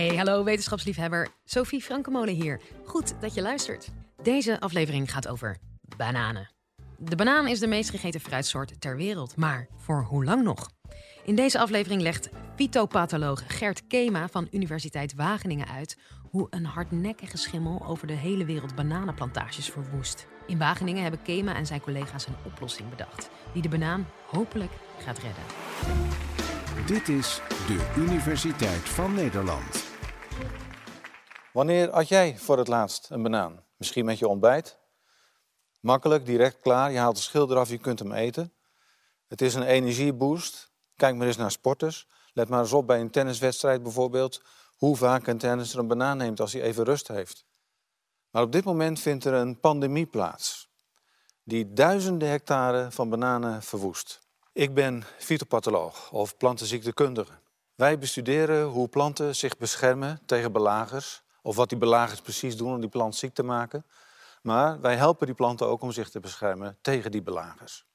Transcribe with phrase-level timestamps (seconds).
[0.00, 1.28] Hey, hallo wetenschapsliefhebber.
[1.44, 2.60] Sophie Frankemolen hier.
[2.84, 3.88] Goed dat je luistert.
[4.22, 5.56] Deze aflevering gaat over
[5.96, 6.50] bananen.
[6.98, 10.70] De banaan is de meest gegeten fruitsoort ter wereld, maar voor hoe lang nog?
[11.24, 15.98] In deze aflevering legt fytopatholoog Gert Kema van Universiteit Wageningen uit
[16.30, 20.26] hoe een hardnekkige schimmel over de hele wereld bananenplantages verwoest.
[20.46, 25.18] In Wageningen hebben Kema en zijn collega's een oplossing bedacht die de banaan hopelijk gaat
[25.18, 25.44] redden.
[26.86, 29.89] Dit is de Universiteit van Nederland.
[31.52, 33.64] Wanneer at jij voor het laatst een banaan?
[33.76, 34.78] Misschien met je ontbijt?
[35.80, 36.92] Makkelijk, direct klaar.
[36.92, 38.52] Je haalt de schil eraf, je kunt hem eten.
[39.28, 40.70] Het is een energieboost.
[40.96, 42.06] Kijk maar eens naar sporters.
[42.32, 44.42] Let maar eens op bij een tenniswedstrijd bijvoorbeeld.
[44.76, 47.44] Hoe vaak een tennisser een banaan neemt als hij even rust heeft.
[48.30, 50.70] Maar op dit moment vindt er een pandemie plaats.
[51.42, 54.20] Die duizenden hectare van bananen verwoest.
[54.52, 57.32] Ik ben fytopatholoog of plantenziektekundige.
[57.74, 61.22] Wij bestuderen hoe planten zich beschermen tegen belagers.
[61.42, 63.84] Of wat die belagers precies doen om die plant ziek te maken.
[64.42, 67.86] Maar wij helpen die planten ook om zich te beschermen tegen die belagers.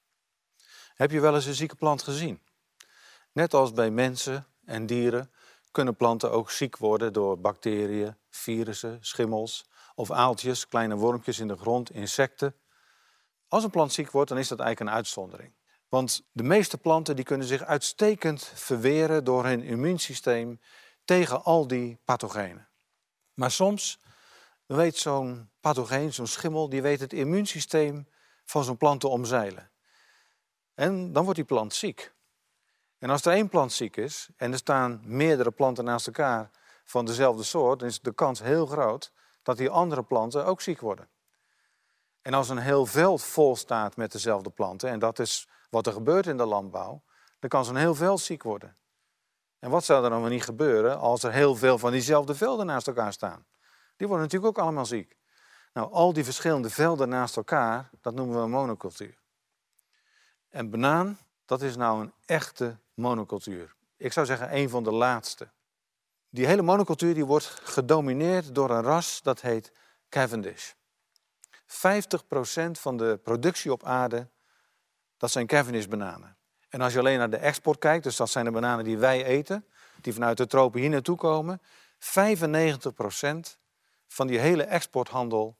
[0.95, 2.41] Heb je wel eens een zieke plant gezien?
[3.31, 5.31] Net als bij mensen en dieren
[5.71, 11.57] kunnen planten ook ziek worden door bacteriën, virussen, schimmels of aaltjes, kleine wormpjes in de
[11.57, 12.55] grond, insecten.
[13.47, 15.53] Als een plant ziek wordt, dan is dat eigenlijk een uitzondering.
[15.89, 20.59] Want de meeste planten die kunnen zich uitstekend verweren door hun immuunsysteem
[21.05, 22.67] tegen al die pathogenen.
[23.35, 23.99] Maar soms
[24.65, 28.07] weet zo'n pathogeen, zo'n schimmel, die weet het immuunsysteem
[28.45, 29.71] van zo'n plant te omzeilen.
[30.73, 32.13] En dan wordt die plant ziek.
[32.97, 36.49] En als er één plant ziek is en er staan meerdere planten naast elkaar
[36.85, 39.11] van dezelfde soort, dan is de kans heel groot
[39.43, 41.09] dat die andere planten ook ziek worden.
[42.21, 45.93] En als een heel veld vol staat met dezelfde planten, en dat is wat er
[45.93, 47.03] gebeurt in de landbouw,
[47.39, 48.77] dan kan zo'n heel veld ziek worden.
[49.65, 52.65] En wat zou er dan wel niet gebeuren als er heel veel van diezelfde velden
[52.65, 53.45] naast elkaar staan?
[53.95, 55.15] Die worden natuurlijk ook allemaal ziek.
[55.73, 59.17] Nou, al die verschillende velden naast elkaar, dat noemen we een monocultuur.
[60.49, 63.75] En banaan, dat is nou een echte monocultuur.
[63.97, 65.47] Ik zou zeggen een van de laatste.
[66.29, 69.71] Die hele monocultuur die wordt gedomineerd door een ras dat heet
[70.09, 70.71] Cavendish.
[70.71, 70.75] 50%
[72.71, 74.27] van de productie op aarde,
[75.17, 76.34] dat zijn Cavendish bananen.
[76.75, 79.25] En als je alleen naar de export kijkt, dus dat zijn de bananen die wij
[79.25, 79.65] eten,
[80.01, 81.65] die vanuit de tropen hier naartoe komen, 95%
[84.07, 85.57] van die hele exporthandel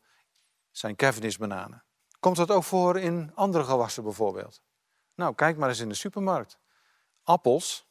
[0.72, 1.84] zijn Cavendish bananen.
[2.20, 4.62] Komt dat ook voor in andere gewassen bijvoorbeeld?
[5.14, 6.58] Nou, kijk maar eens in de supermarkt.
[7.24, 7.88] Appels,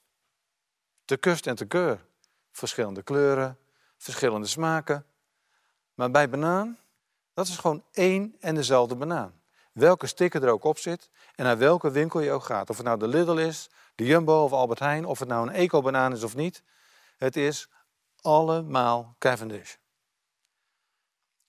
[1.05, 2.07] te kust en te keur.
[2.53, 3.59] Verschillende kleuren,
[3.97, 5.07] verschillende smaken.
[5.95, 6.79] Maar bij banaan,
[7.35, 9.43] dat is gewoon één en dezelfde banaan.
[9.75, 12.71] Welke sticker er ook op zit en naar welke winkel je ook gaat.
[12.71, 15.55] Of het nou de Lidl is, de Jumbo of Albert Heijn, of het nou een
[15.55, 16.63] eco-banaan is of niet.
[17.17, 17.69] Het is
[18.21, 19.75] allemaal Cavendish.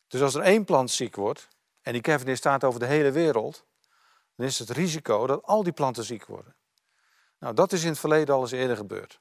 [0.07, 1.47] Dus als er één plant ziek wordt,
[1.81, 3.65] en die Cavendish staat over de hele wereld,
[4.35, 6.55] dan is het risico dat al die planten ziek worden.
[7.39, 9.19] Nou, dat is in het verleden al eens eerder gebeurd.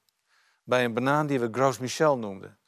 [0.62, 2.58] Bij een banaan die we Gros Michel noemden.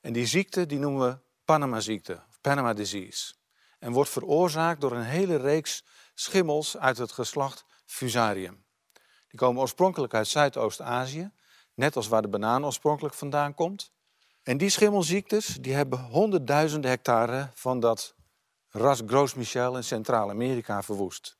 [0.00, 3.34] En die ziekte die noemen we Panama-ziekte, of Panama disease.
[3.80, 8.64] En wordt veroorzaakt door een hele reeks schimmels uit het geslacht Fusarium.
[9.28, 11.30] Die komen oorspronkelijk uit Zuidoost-Azië,
[11.74, 13.92] net als waar de banaan oorspronkelijk vandaan komt.
[14.42, 18.14] En die schimmelziektes die hebben honderdduizenden hectare van dat
[18.68, 21.38] ras Gros Michel in Centraal-Amerika verwoest.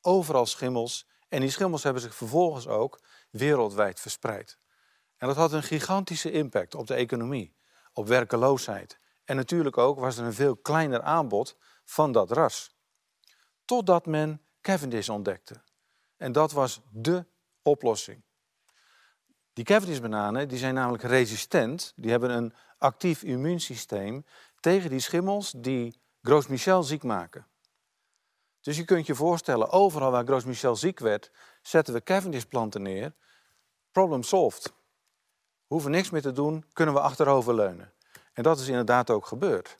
[0.00, 4.58] Overal schimmels en die schimmels hebben zich vervolgens ook wereldwijd verspreid.
[5.16, 7.56] En dat had een gigantische impact op de economie,
[7.92, 8.98] op werkeloosheid.
[9.24, 11.56] En natuurlijk ook was er een veel kleiner aanbod
[11.90, 12.74] van dat ras.
[13.64, 15.62] Totdat men Cavendish ontdekte.
[16.16, 17.26] En dat was dé
[17.62, 18.22] oplossing.
[19.52, 21.92] Die Cavendish-bananen die zijn namelijk resistent.
[21.96, 24.24] Die hebben een actief immuunsysteem
[24.60, 27.46] tegen die schimmels die Gros Michel ziek maken.
[28.60, 31.30] Dus je kunt je voorstellen, overal waar Gros Michel ziek werd,
[31.62, 33.14] zetten we Cavendish-planten neer.
[33.92, 34.72] Problem solved.
[35.66, 37.92] Hoeven niks meer te doen, kunnen we achteroverleunen.
[38.32, 39.79] En dat is inderdaad ook gebeurd.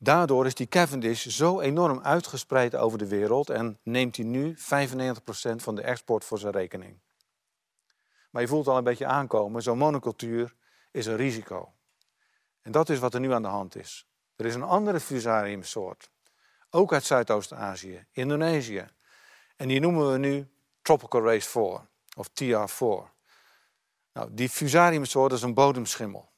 [0.00, 4.60] Daardoor is die Cavendish zo enorm uitgespreid over de wereld en neemt hij nu 95%
[5.56, 6.98] van de export voor zijn rekening.
[8.30, 10.54] Maar je voelt al een beetje aankomen, zo'n monocultuur
[10.90, 11.72] is een risico.
[12.62, 14.06] En dat is wat er nu aan de hand is.
[14.36, 16.10] Er is een andere fusariumsoort,
[16.70, 18.86] ook uit Zuidoost-Azië, Indonesië.
[19.56, 20.48] En die noemen we nu
[20.82, 21.80] Tropical Race 4,
[22.16, 23.16] of TR4.
[24.12, 26.30] Nou, die fusariumsoort is een bodemschimmel.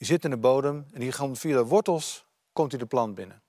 [0.00, 3.14] Die zit in de bodem en die komt via de wortels komt hij de plant
[3.14, 3.42] binnen.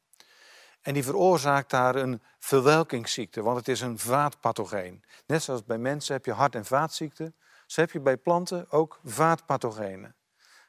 [0.81, 5.03] En die veroorzaakt daar een verwelkingsziekte, want het is een vaatpathogeen.
[5.25, 8.99] Net zoals bij mensen heb je hart- en vaatziekten, zo heb je bij planten ook
[9.03, 10.15] vaatpathogenen.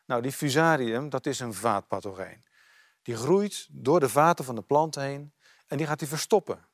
[0.07, 2.45] Nou, die fusarium, dat is een vaatpathogeen.
[3.03, 5.33] Die groeit door de vaten van de plant heen
[5.67, 6.67] en die gaat die verstoppen.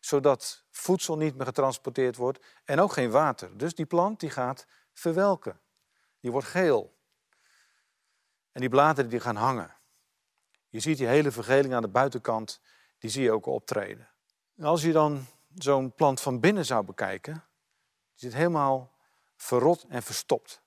[0.00, 3.56] Zodat voedsel niet meer getransporteerd wordt en ook geen water.
[3.56, 5.60] Dus die plant die gaat verwelken.
[6.20, 6.93] Die wordt geel.
[8.54, 9.74] En die bladeren die gaan hangen.
[10.68, 12.60] Je ziet die hele vergeling aan de buitenkant,
[12.98, 14.08] die zie je ook optreden.
[14.62, 17.32] als je dan zo'n plant van binnen zou bekijken,
[18.14, 18.92] die zit helemaal
[19.36, 20.62] verrot en verstopt.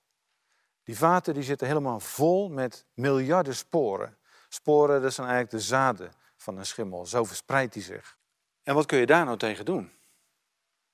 [0.84, 4.18] Die vaten die zitten helemaal vol met miljarden sporen.
[4.50, 7.06] Sporen, dat zijn eigenlijk de zaden van een schimmel.
[7.06, 8.18] Zo verspreidt die zich.
[8.63, 9.92] En wat kun je daar nou tegen doen?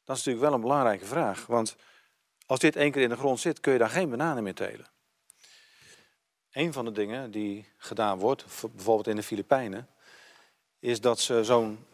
[0.04, 1.46] Dat is natuurlijk wel een belangrijke vraag.
[1.46, 1.76] Want
[2.46, 4.93] als dit één keer in de grond zit, kun je daar geen bananen meer telen.
[6.54, 9.88] Een van de dingen die gedaan wordt, bijvoorbeeld in de Filipijnen,
[10.80, 11.86] is dat ze zo'n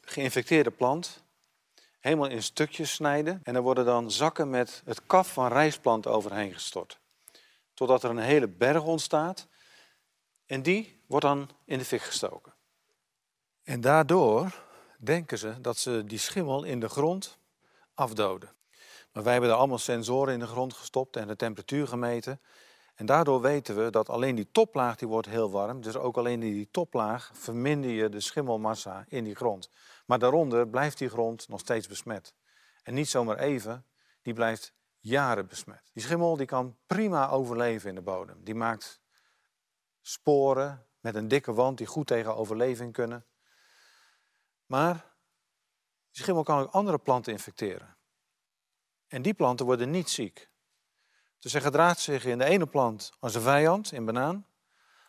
[0.00, 1.22] geïnfecteerde plant
[2.00, 3.40] helemaal in stukjes snijden.
[3.42, 6.98] En er worden dan zakken met het kaf van rijstplant overheen gestort.
[7.74, 9.46] Totdat er een hele berg ontstaat.
[10.46, 12.54] En die wordt dan in de fik gestoken.
[13.62, 14.62] En daardoor
[14.98, 17.38] denken ze dat ze die schimmel in de grond
[17.94, 18.52] afdoden.
[19.12, 22.40] Maar wij hebben er allemaal sensoren in de grond gestopt en de temperatuur gemeten.
[22.94, 25.80] En daardoor weten we dat alleen die toplaag die wordt heel warm.
[25.80, 29.70] Dus ook alleen in die toplaag verminder je de schimmelmassa in die grond.
[30.06, 32.34] Maar daaronder blijft die grond nog steeds besmet.
[32.82, 33.86] En niet zomaar even,
[34.22, 35.90] die blijft jaren besmet.
[35.92, 38.44] Die schimmel die kan prima overleven in de bodem.
[38.44, 39.00] Die maakt
[40.00, 43.26] sporen met een dikke wand die goed tegen overleving kunnen.
[44.66, 44.94] Maar
[46.10, 47.96] die schimmel kan ook andere planten infecteren.
[49.06, 50.50] En die planten worden niet ziek.
[51.44, 54.46] Dus hij gedraagt zich in de ene plant als een vijand, in banaan.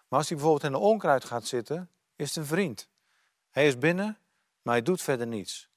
[0.07, 2.89] Maar als hij bijvoorbeeld in de onkruid gaat zitten, is het een vriend.
[3.49, 4.17] Hij is binnen,
[4.61, 5.69] maar hij doet verder niets.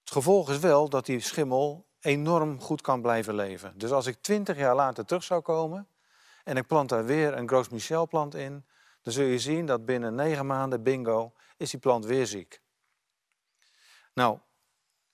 [0.00, 3.78] Het gevolg is wel dat die schimmel enorm goed kan blijven leven.
[3.78, 5.88] Dus als ik twintig jaar later terug zou komen
[6.44, 8.64] en ik plant daar weer een Gros Michel plant in,
[9.02, 12.60] dan zul je zien dat binnen negen maanden, bingo, is die plant weer ziek.
[14.14, 14.38] Nou,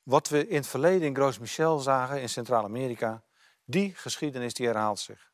[0.02, 3.22] wat we in het verleden in Gros Michel zagen in Centraal-Amerika,
[3.70, 5.30] die geschiedenis die herhaalt zich.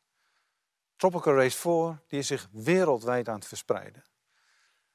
[0.97, 4.05] Tropical Race 4 die is zich wereldwijd aan het verspreiden.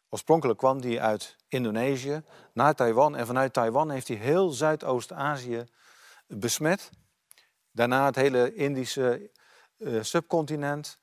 [0.10, 2.24] Oorspronkelijk kwam die uit Indonesië
[2.54, 5.66] naar Taiwan en vanuit Taiwan heeft hij heel Zuidoost-Azië
[6.28, 6.90] besmet.
[7.72, 9.32] Daarna het hele Indische
[9.78, 11.00] uh, subcontinent,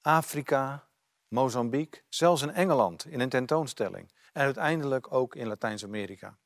[0.00, 0.88] Afrika,
[1.28, 4.12] Mozambique, zelfs in Engeland in een tentoonstelling.
[4.32, 6.38] En uiteindelijk ook in Latijns-Amerika.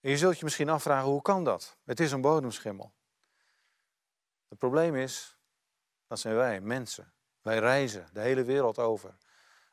[0.00, 1.76] je zult je misschien afvragen, hoe kan dat?
[1.84, 2.92] Het is een bodemschimmel.
[4.50, 5.38] Het probleem is,
[6.06, 7.12] dat zijn wij, mensen.
[7.42, 9.16] Wij reizen de hele wereld over.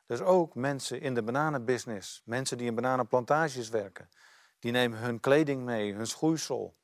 [0.06, 4.10] Dus ook mensen in de bananenbusiness, mensen die in bananenplantages werken,
[4.58, 6.76] die nemen hun kleding mee, hun schoeisel,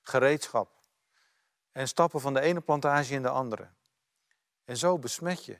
[0.00, 0.70] gereedschap.
[1.72, 3.68] En stappen van de ene plantage in de andere.
[4.64, 5.58] En zo besmet je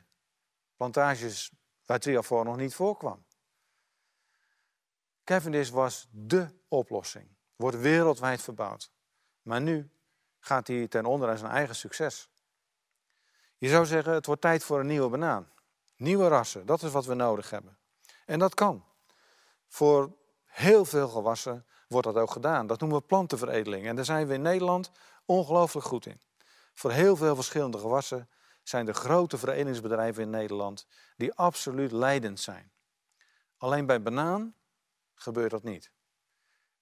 [0.77, 1.53] plantages
[1.85, 3.27] waar triafor nog niet voorkwam.
[5.25, 7.37] Cavendish was dé oplossing.
[7.57, 8.93] Wordt wereldwijd verbouwd.
[9.43, 9.91] Maar nu
[10.49, 12.29] gaat hij ten onder aan zijn eigen succes.
[13.59, 15.51] Je zou zeggen, het wordt tijd voor een nieuwe banaan.
[15.97, 17.79] Nieuwe rassen, dat is wat we nodig hebben.
[18.27, 18.85] En dat kan.
[19.67, 22.67] Voor heel veel gewassen wordt dat ook gedaan.
[22.67, 23.87] Dat noemen we plantenveredeling.
[23.87, 24.91] En daar zijn we in Nederland
[25.25, 26.21] ongelooflijk goed in.
[26.75, 28.29] Voor heel veel verschillende gewassen
[28.63, 30.87] zijn er grote veredelingsbedrijven in Nederland
[31.17, 32.73] die absoluut leidend zijn.
[33.57, 34.55] Alleen bij banaan
[35.15, 35.91] gebeurt dat niet.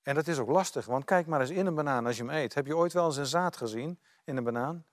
[0.07, 2.33] En dat is ook lastig, want kijk maar eens in een banaan als je hem
[2.33, 2.55] eet.
[2.55, 4.87] Heb je ooit wel eens een zaad gezien in een banaan?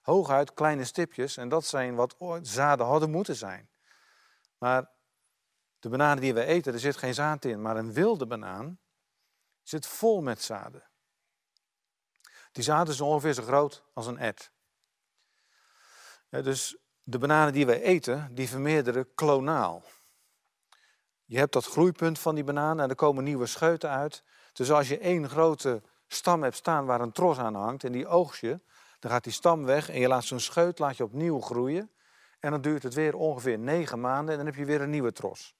[0.00, 3.70] Hooguit kleine stipjes en dat zijn wat zaden hadden moeten zijn.
[4.58, 4.90] Maar
[5.78, 8.78] de bananen die we eten, er zit geen zaad in, maar een wilde banaan
[9.62, 10.88] zit vol met zaden.
[12.52, 14.52] Die zaden zijn ongeveer zo groot als een ert.
[16.28, 19.84] dus de bananen die wij eten, die vermeerderen klonaal.
[21.24, 24.24] Je hebt dat groeipunt van die banaan en er komen nieuwe scheuten uit.
[24.52, 28.06] Dus als je één grote stam hebt staan waar een tros aan hangt en die
[28.06, 28.60] oogst je,
[28.98, 31.90] dan gaat die stam weg en je laat zo'n scheut laat je opnieuw groeien.
[32.40, 35.12] En dan duurt het weer ongeveer negen maanden en dan heb je weer een nieuwe
[35.12, 35.54] tros.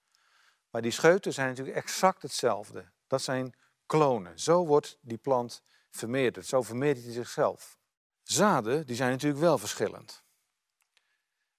[0.71, 2.91] Maar die scheuten zijn natuurlijk exact hetzelfde.
[3.07, 3.55] Dat zijn
[3.87, 4.39] klonen.
[4.39, 6.47] Zo wordt die plant vermeerderd.
[6.47, 7.79] Zo vermeerdert hij zichzelf.
[8.23, 10.23] Zaden die zijn natuurlijk wel verschillend.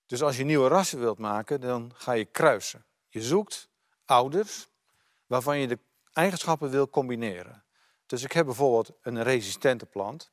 [0.05, 2.85] Dus als je nieuwe rassen wilt maken, dan ga je kruisen.
[3.09, 3.69] Je zoekt
[4.05, 4.67] ouders
[5.25, 5.79] waarvan je de
[6.13, 7.63] eigenschappen wil combineren.
[8.05, 10.31] Dus ik heb bijvoorbeeld een resistente plant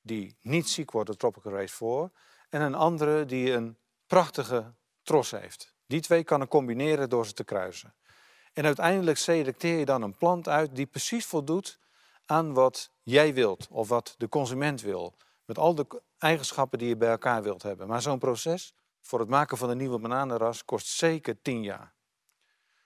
[0.00, 2.10] die niet ziek wordt door Tropical Race 4
[2.48, 5.74] en een andere die een prachtige tros heeft.
[5.86, 7.94] Die twee kan ik combineren door ze te kruisen.
[8.52, 11.78] En uiteindelijk selecteer je dan een plant uit die precies voldoet
[12.26, 15.14] aan wat jij wilt of wat de consument wil.
[15.44, 17.88] Met al de eigenschappen die je bij elkaar wilt hebben.
[17.88, 21.94] Maar zo'n proces voor het maken van een nieuwe bananenras kost zeker 10 jaar.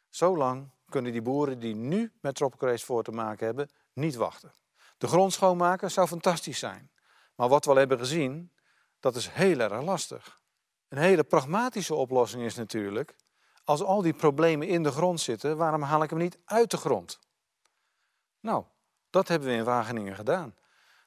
[0.09, 4.15] Zo lang kunnen die boeren die nu met Tropical Race voor te maken hebben, niet
[4.15, 4.53] wachten.
[4.99, 6.91] De grond schoonmaken zou fantastisch zijn.
[7.35, 8.53] Maar wat we al hebben gezien,
[9.01, 10.41] dat is heel erg lastig.
[10.89, 13.17] Een hele pragmatische oplossing is natuurlijk,
[13.65, 16.77] als al die problemen in de grond zitten, waarom haal ik hem niet uit de
[16.77, 17.19] grond?
[18.41, 18.65] Nou,
[19.11, 20.55] dat hebben we in Wageningen gedaan.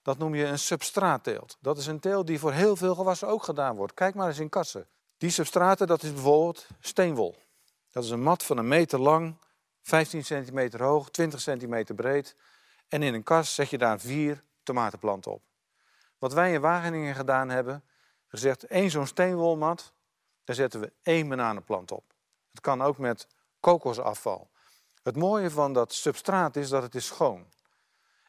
[0.02, 1.58] Dat noem je een substraatteelt.
[1.60, 3.94] Dat is een teelt die voor heel veel gewassen ook gedaan wordt.
[3.94, 4.88] Kijk maar eens in kassen.
[5.18, 7.36] Die substraten, dat is bijvoorbeeld steenwol.
[7.92, 9.38] Dat is een mat van een meter lang,
[9.82, 12.36] 15 centimeter hoog, 20 centimeter breed.
[12.88, 15.44] En in een kas zet je daar vier tomatenplanten op.
[16.18, 17.84] Wat wij in Wageningen gedaan hebben,
[18.28, 19.94] gezegd één zo'n steenwolmat,
[20.44, 22.14] daar zetten we één bananenplant op.
[22.52, 23.28] Het kan ook met
[23.60, 24.50] kokosafval.
[25.04, 27.48] Het mooie van dat substraat is dat het is schoon.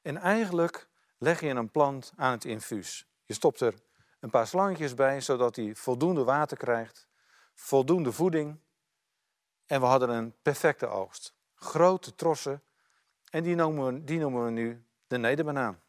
[0.03, 0.89] En eigenlijk
[1.19, 3.07] leg je een plant aan het infuus.
[3.27, 3.75] Je stopt er
[4.21, 7.09] een paar slangetjes bij, zodat hij voldoende water krijgt,
[7.55, 8.61] voldoende voeding.
[9.67, 11.35] En we hadden een perfecte oogst.
[11.61, 12.63] Grote trossen.
[13.31, 15.81] En die noemen we, die noemen we nu de nederbanaan.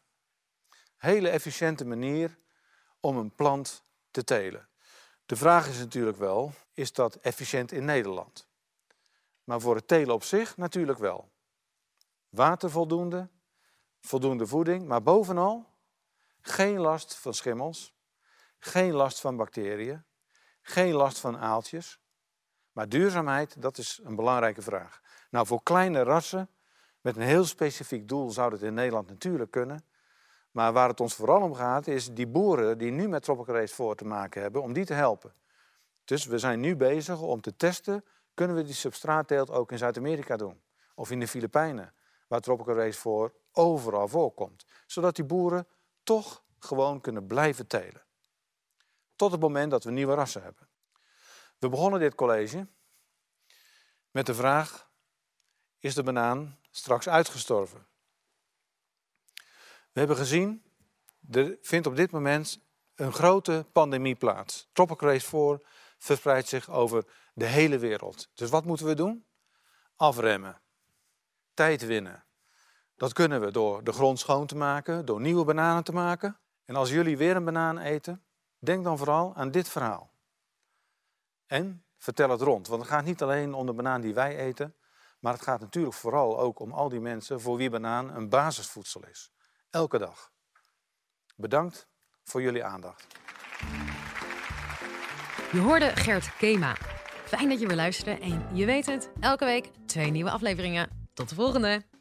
[0.96, 2.38] Hele efficiënte manier
[3.00, 4.68] om een plant te telen.
[5.26, 8.48] De vraag is natuurlijk wel, is dat efficiënt in Nederland?
[9.44, 11.30] Maar voor het telen op zich natuurlijk wel.
[12.28, 13.28] Water voldoende,
[14.00, 15.70] voldoende voeding, maar bovenal
[16.40, 17.94] geen last van schimmels,
[18.58, 20.04] geen last van bacteriën,
[20.62, 22.00] geen last van aaltjes.
[22.72, 25.01] Maar duurzaamheid, dat is een belangrijke vraag.
[25.32, 26.50] Nou, voor kleine rassen
[27.00, 29.84] met een heel specifiek doel zou dat in Nederland natuurlijk kunnen.
[30.50, 33.74] Maar waar het ons vooral om gaat, is die boeren die nu met Tropical Race
[33.74, 35.34] voor te maken hebben, om die te helpen.
[36.04, 40.36] Dus we zijn nu bezig om te testen, kunnen we die substraatteelt ook in Zuid-Amerika
[40.36, 40.62] doen?
[40.94, 41.94] Of in de Filipijnen,
[42.28, 44.64] waar Tropical Race voor overal voorkomt.
[44.86, 45.66] Zodat die boeren
[46.02, 48.02] toch gewoon kunnen blijven telen.
[49.16, 50.68] Tot het moment dat we nieuwe rassen hebben.
[51.58, 52.66] We begonnen dit college
[54.10, 54.90] met de vraag,
[55.82, 57.86] is de banaan straks uitgestorven?
[59.92, 60.62] We hebben gezien,
[61.30, 62.58] er vindt op dit moment
[62.94, 64.68] een grote pandemie plaats.
[64.72, 65.60] Tropical Race 4
[65.98, 68.28] verspreidt zich over de hele wereld.
[68.34, 69.24] Dus wat moeten we doen?
[69.96, 70.60] Afremmen.
[71.54, 72.24] Tijd winnen.
[72.96, 76.38] Dat kunnen we door de grond schoon te maken, door nieuwe bananen te maken.
[76.64, 78.24] En als jullie weer een banaan eten,
[78.58, 80.10] denk dan vooral aan dit verhaal.
[81.46, 84.74] En vertel het rond, want het gaat niet alleen om de banaan die wij eten,
[85.22, 89.04] maar het gaat natuurlijk vooral ook om al die mensen voor wie banaan een basisvoedsel
[89.10, 89.32] is
[89.70, 90.30] elke dag.
[91.36, 91.88] Bedankt
[92.24, 93.06] voor jullie aandacht.
[95.52, 96.76] Je hoorde Gert Kema.
[97.24, 101.10] Fijn dat je weer luisterde en je weet het, elke week twee nieuwe afleveringen.
[101.14, 101.91] Tot de volgende!